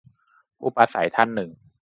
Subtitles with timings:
[0.59, 1.49] -ผู้ปราศัยท่านหนึ่ง